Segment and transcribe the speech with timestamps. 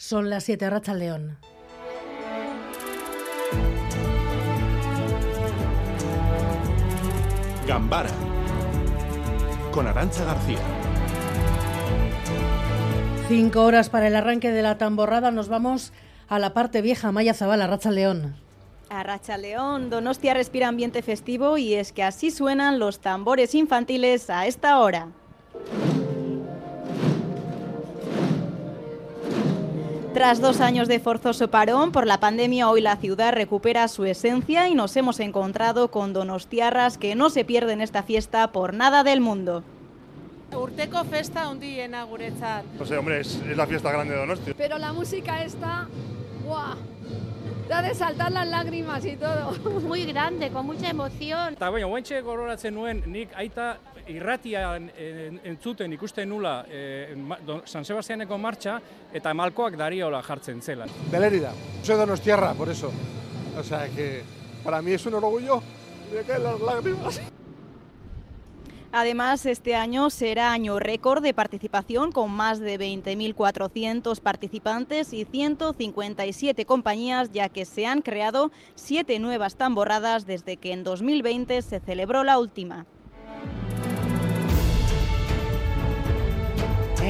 [0.00, 1.38] Son las 7 Racha León.
[7.66, 8.10] Gambara
[9.72, 10.60] con Arancha García.
[13.26, 15.32] Cinco horas para el arranque de la tamborrada.
[15.32, 15.92] Nos vamos
[16.28, 18.36] a la parte vieja, Maya Zabala, Racha León.
[18.90, 24.30] A Racha León, Donostia respira ambiente festivo y es que así suenan los tambores infantiles
[24.30, 25.08] a esta hora.
[30.14, 34.68] Tras dos años de forzoso parón por la pandemia, hoy la ciudad recupera su esencia
[34.68, 39.20] y nos hemos encontrado con donostiarras que no se pierden esta fiesta por nada del
[39.20, 39.62] mundo.
[40.52, 42.64] Urteco festa hundiena guretzat.
[42.78, 44.54] No sé, hombre, es, es la fiesta grande de Donosti.
[44.54, 45.86] Pero la música esta,
[46.44, 46.97] ¡guau!
[47.68, 49.52] Da de saltar las lágrimas y todo.
[49.82, 51.52] Muy grande, con mucha emoción.
[51.52, 53.76] Eta baina, guantxe gororatzen nuen, nik aita
[54.08, 57.12] irratian en- entzuten ikusten nula eh,
[57.44, 58.78] Don- San Sebastianeko martxa
[59.12, 60.86] eta malkoak dariola jartzen zela.
[61.10, 61.52] De Lérida.
[61.82, 62.90] Soy donostiarra, por eso.
[63.58, 64.22] O sea que
[64.64, 65.62] para mí es un orgullo.
[66.14, 67.20] Me caen las lágrimas.
[68.90, 76.64] Además, este año será año récord de participación con más de 20.400 participantes y 157
[76.64, 82.24] compañías, ya que se han creado siete nuevas tamborradas desde que en 2020 se celebró
[82.24, 82.86] la última.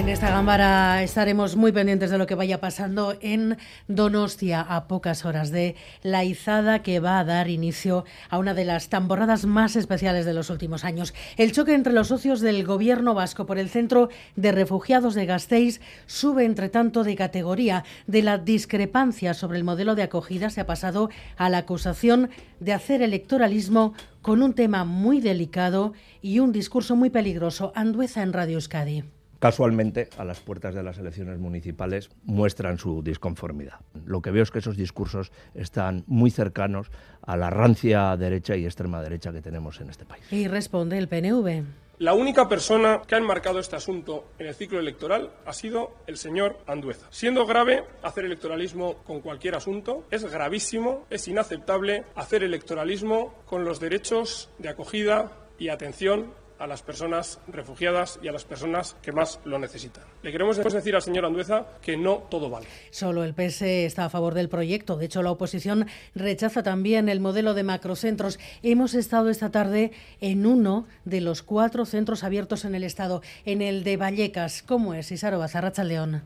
[0.08, 5.26] En esta gámbara estaremos muy pendientes de lo que vaya pasando en Donostia a pocas
[5.26, 9.76] horas de la izada que va a dar inicio a una de las tamborradas más
[9.76, 11.12] especiales de los últimos años.
[11.36, 15.82] El choque entre los socios del gobierno vasco por el centro de refugiados de Gasteiz
[16.06, 17.84] sube entre tanto de categoría.
[18.06, 22.72] De la discrepancia sobre el modelo de acogida se ha pasado a la acusación de
[22.72, 27.72] hacer electoralismo con un tema muy delicado y un discurso muy peligroso.
[27.74, 29.17] Andueza en Radio Euskadi.
[29.38, 33.78] Casualmente, a las puertas de las elecciones municipales muestran su disconformidad.
[34.04, 36.90] Lo que veo es que esos discursos están muy cercanos
[37.22, 40.24] a la rancia derecha y extrema derecha que tenemos en este país.
[40.32, 41.64] Y responde el PNV.
[41.98, 46.16] La única persona que ha enmarcado este asunto en el ciclo electoral ha sido el
[46.16, 47.06] señor Andueza.
[47.10, 53.80] Siendo grave hacer electoralismo con cualquier asunto, es gravísimo, es inaceptable hacer electoralismo con los
[53.80, 59.40] derechos de acogida y atención a las personas refugiadas y a las personas que más
[59.44, 60.04] lo necesitan.
[60.22, 62.66] Le queremos decir al señor Andueza que no todo vale.
[62.90, 64.96] Solo el PS está a favor del proyecto.
[64.96, 68.38] De hecho, la oposición rechaza también el modelo de macrocentros.
[68.62, 73.62] Hemos estado esta tarde en uno de los cuatro centros abiertos en el Estado, en
[73.62, 74.62] el de Vallecas.
[74.62, 76.22] ¿Cómo es, Isaro Bazarracha León?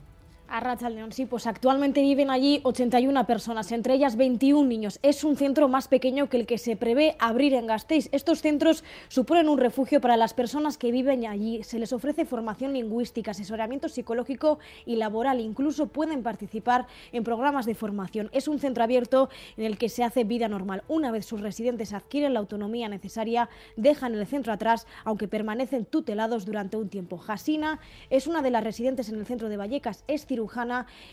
[0.52, 4.98] A León, sí, pues actualmente viven allí 81 personas, entre ellas 21 niños.
[5.02, 8.10] Es un centro más pequeño que el que se prevé abrir en Gasteiz.
[8.12, 11.64] Estos centros suponen un refugio para las personas que viven allí.
[11.64, 15.40] Se les ofrece formación lingüística, asesoramiento psicológico y laboral.
[15.40, 18.28] Incluso pueden participar en programas de formación.
[18.34, 20.84] Es un centro abierto en el que se hace vida normal.
[20.86, 23.48] Una vez sus residentes adquieren la autonomía necesaria,
[23.78, 27.16] dejan el centro atrás, aunque permanecen tutelados durante un tiempo.
[27.16, 27.80] Jasina
[28.10, 30.04] es una de las residentes en el centro de Vallecas.
[30.08, 30.41] Es cirujana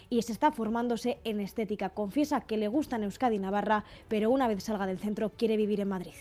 [0.10, 1.90] y se está formándose en estética.
[1.90, 5.58] Confiesa que le gusta en Euskadi y Navarra, pero una vez salga del centro quiere
[5.58, 6.14] vivir en Madrid.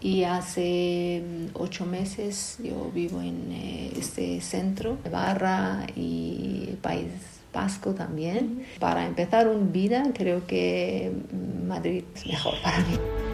[0.00, 7.10] Y hace mm, ocho meses yo vivo en eh, este centro, Navarra y País
[7.52, 8.64] Vasco también.
[8.78, 13.27] Para empezar una vida creo que mm, Madrid es mejor para mí.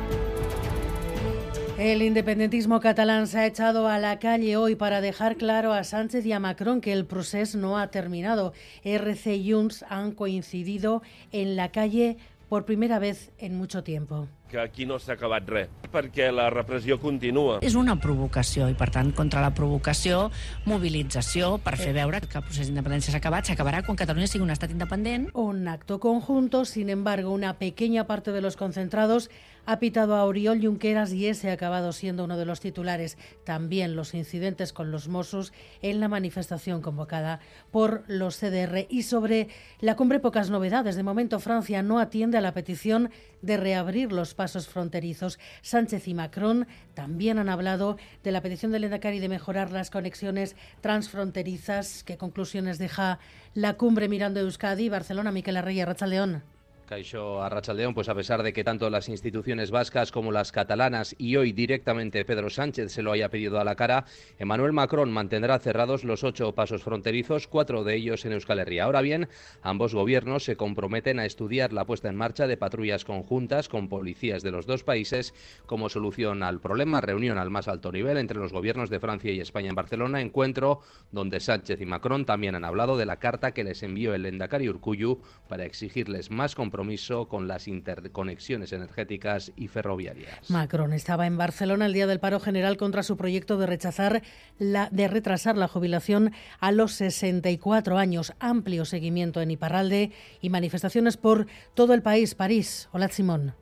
[1.79, 6.25] El independentismo catalán se ha echado a la calle hoy para dejar claro a Sánchez
[6.25, 8.53] y a Macron que el proceso no ha terminado.
[8.85, 11.03] RC y Junts han coincidido
[11.33, 12.17] en la calle
[12.49, 14.29] por primera vez en mucho tiempo.
[14.49, 17.59] Que aquí no s'ha acabat res, perquè la repressió continua.
[17.65, 20.29] És una provocació i, per tant, contra la provocació,
[20.69, 24.55] mobilització per fer veure que el procés d'independència s'ha acabat, s'acabarà quan Catalunya sigui un
[24.55, 25.31] estat independent.
[25.35, 29.31] Un acto conjunto, sin embargo, una pequeña parte de los concentrados
[29.67, 33.17] ha pitado a Oriol Junqueras y ese ha acabado siendo uno de los titulares.
[33.45, 37.41] También los incidentes con los Mossos en la manifestación convocada
[37.71, 38.87] por los CDR.
[38.91, 39.49] Y sobre
[39.81, 40.97] la cumbre, pocas novedades.
[40.97, 43.11] De momento, Francia no atiende a la petición
[43.41, 45.39] de reabrir los pasos fronterizos.
[45.63, 50.57] Sánchez y Macron también han hablado de la petición del Endacari de mejorar las conexiones
[50.81, 52.05] transfronterizas.
[52.05, 53.19] ¿Qué conclusiones deja
[53.55, 54.89] la cumbre mirando Euskadi?
[54.89, 56.54] Barcelona, Miquel Arrey, Racha León.
[56.87, 61.37] Caixo Arrachaldeón, pues a pesar de que tanto las instituciones vascas como las catalanas y
[61.37, 64.05] hoy directamente Pedro Sánchez se lo haya pedido a la cara,
[64.39, 68.85] Emmanuel Macron mantendrá cerrados los ocho pasos fronterizos, cuatro de ellos en Euskal Herria.
[68.85, 69.29] Ahora bien,
[69.63, 74.43] ambos gobiernos se comprometen a estudiar la puesta en marcha de patrullas conjuntas con policías
[74.43, 75.33] de los dos países
[75.65, 77.01] como solución al problema.
[77.01, 80.81] Reunión al más alto nivel entre los gobiernos de Francia y España en Barcelona, encuentro
[81.13, 84.69] donde Sánchez y Macron también han hablado de la carta que les envió el Endacari
[84.69, 90.51] Urcuyu para exigirles más compromiso compromiso con las interconexiones energéticas y ferroviarias.
[90.51, 94.23] Macron estaba en Barcelona el día del paro general contra su proyecto de rechazar
[94.59, 98.33] la de retrasar la jubilación a los 64 años.
[98.41, 100.11] Amplio seguimiento en Iparralde
[100.41, 102.35] y manifestaciones por todo el país.
[102.35, 102.89] París.
[102.91, 103.55] Hola, Simón.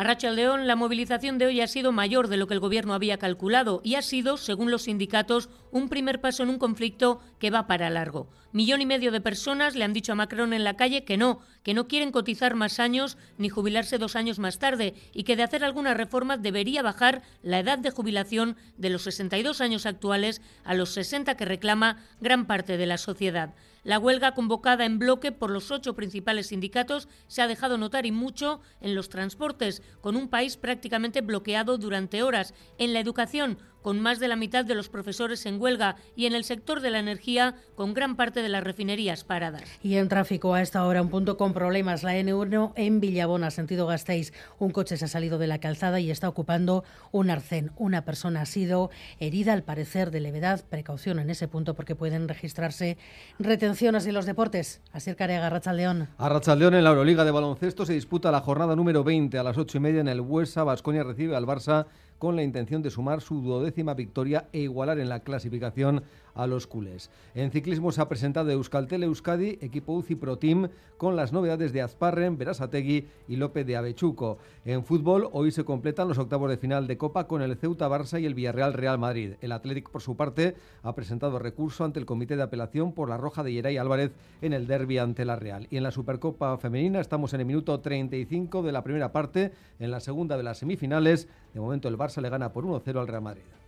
[0.00, 3.18] A León, la movilización de hoy ha sido mayor de lo que el Gobierno había
[3.18, 7.66] calculado y ha sido, según los sindicatos, un primer paso en un conflicto que va
[7.66, 8.30] para largo.
[8.50, 11.40] Millón y medio de personas le han dicho a Macron en la calle que no,
[11.62, 15.42] que no quieren cotizar más años ni jubilarse dos años más tarde y que de
[15.42, 20.72] hacer algunas reformas debería bajar la edad de jubilación de los 62 años actuales a
[20.72, 23.54] los 60 que reclama gran parte de la sociedad.
[23.82, 28.12] La huelga convocada en bloque por los ocho principales sindicatos se ha dejado notar y
[28.12, 34.00] mucho en los transportes, con un país prácticamente bloqueado durante horas, en la educación, con
[34.00, 36.98] más de la mitad de los profesores en huelga y en el sector de la
[36.98, 39.62] energía con gran parte de las refinerías paradas.
[39.82, 43.86] Y en tráfico a esta hora un punto con problemas, la N1 en Villabona, sentido
[43.86, 44.32] Gasteiz.
[44.58, 47.72] Un coche se ha salido de la calzada y está ocupando un arcén.
[47.76, 50.64] Una persona ha sido herida al parecer de levedad.
[50.68, 52.98] Precaución en ese punto porque pueden registrarse
[53.38, 54.80] retenciones y los deportes.
[54.92, 56.08] Así Carega, Arrachaldeón.
[56.18, 59.69] Arrachaldeón en la Euroliga de baloncesto se disputa la jornada número 20 a las 8
[59.74, 60.64] y media en el Huesa.
[60.64, 61.86] Vasconia recibe al Barça
[62.18, 66.02] con la intención de sumar su duodécima victoria e igualar en la clasificación
[66.40, 67.10] a los culés.
[67.34, 71.82] En ciclismo se ha presentado Euskaltel Euskadi, equipo UCI Pro Team, con las novedades de
[71.82, 74.38] Azparren, Berasategui y López de Avechuco.
[74.64, 78.20] En fútbol, hoy se completan los octavos de final de Copa con el Ceuta Barça
[78.20, 79.34] y el Villarreal Real Madrid.
[79.42, 83.18] El Athletic, por su parte, ha presentado recurso ante el Comité de Apelación por la
[83.18, 85.66] roja de Yeray Álvarez en el derby ante la Real.
[85.70, 89.90] Y en la Supercopa Femenina estamos en el minuto 35 de la primera parte, en
[89.90, 91.28] la segunda de las semifinales.
[91.52, 93.59] De momento el Barça le gana por 1-0 al Real Madrid.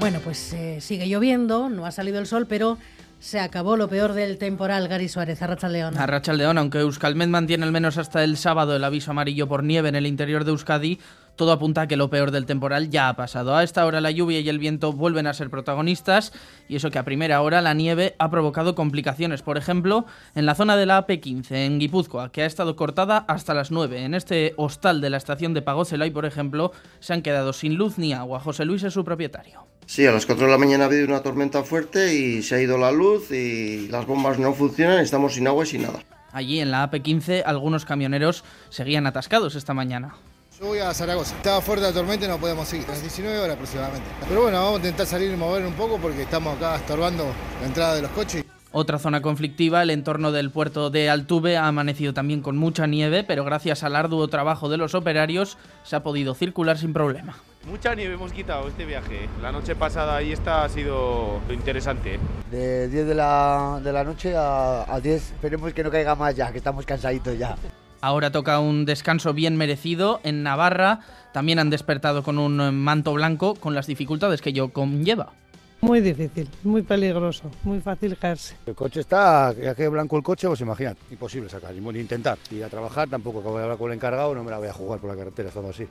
[0.00, 2.78] Bueno, pues eh, sigue lloviendo, no ha salido el sol, pero
[3.18, 5.98] se acabó lo peor del temporal, Gary Suárez, Arrachaldeón.
[5.98, 9.96] Arrachaldeón, aunque Euskalmet mantiene al menos hasta el sábado el aviso amarillo por nieve en
[9.96, 10.98] el interior de Euskadi,
[11.36, 13.54] todo apunta a que lo peor del temporal ya ha pasado.
[13.54, 16.32] A esta hora la lluvia y el viento vuelven a ser protagonistas
[16.66, 19.42] y eso que a primera hora la nieve ha provocado complicaciones.
[19.42, 23.52] Por ejemplo, en la zona de la AP15, en Guipúzcoa, que ha estado cortada hasta
[23.52, 24.02] las 9.
[24.02, 27.98] En este hostal de la estación de Pagocelay, por ejemplo, se han quedado sin luz
[27.98, 28.40] ni agua.
[28.40, 29.66] José Luis es su propietario.
[29.90, 32.60] Sí, a las 4 de la mañana ha habido una tormenta fuerte y se ha
[32.60, 35.98] ido la luz y las bombas no funcionan, estamos sin agua y sin nada.
[36.30, 40.14] Allí en la AP15 algunos camioneros seguían atascados esta mañana.
[40.60, 41.34] Yo voy a Zaragoza.
[41.34, 42.86] Estaba fuerte la tormenta y no podemos seguir.
[42.86, 44.08] las 19 horas aproximadamente.
[44.28, 47.26] Pero bueno, vamos a intentar salir y mover un poco porque estamos acá estorbando
[47.60, 48.44] la entrada de los coches.
[48.72, 53.24] Otra zona conflictiva, el entorno del puerto de Altuve, ha amanecido también con mucha nieve,
[53.24, 57.36] pero gracias al arduo trabajo de los operarios se ha podido circular sin problema.
[57.66, 59.28] Mucha nieve hemos quitado este viaje.
[59.42, 62.20] La noche pasada ahí está ha sido interesante.
[62.52, 66.36] De 10 de la, de la noche a, a 10, esperemos que no caiga más
[66.36, 67.56] ya, que estamos cansaditos ya.
[68.00, 70.20] Ahora toca un descanso bien merecido.
[70.22, 71.00] En Navarra
[71.32, 75.32] también han despertado con un manto blanco con las dificultades que ello conlleva.
[75.80, 78.54] Muy difícil, muy peligroso, muy fácil caerse.
[78.66, 82.36] El coche está, ya que blanco el coche, pues imagínate, imposible sacar, ni intentar.
[82.50, 84.72] Ir a trabajar, tampoco voy a hablar con el encargado, no me la voy a
[84.74, 85.86] jugar por la carretera, estando así.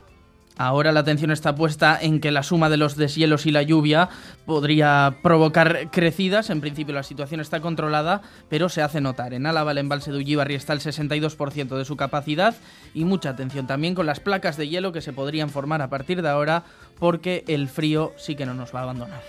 [0.56, 4.10] Ahora la atención está puesta en que la suma de los deshielos y la lluvia
[4.44, 6.50] podría provocar crecidas.
[6.50, 8.20] En principio la situación está controlada,
[8.50, 9.32] pero se hace notar.
[9.32, 12.54] En Álava el embalse de Ullibarri está el 62% de su capacidad
[12.92, 16.20] y mucha atención también con las placas de hielo que se podrían formar a partir
[16.20, 16.64] de ahora
[16.98, 19.22] porque el frío sí que no nos va a abandonar.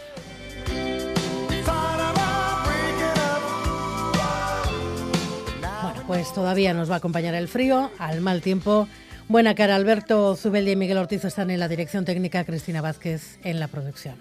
[6.12, 8.86] Pues todavía nos va a acompañar el frío, al mal tiempo
[9.30, 13.62] Buena cara, Alberto Zubeldi y Miguel Ortiz están en la dirección técnica, Cristina Vázquez en
[13.62, 14.16] la producción.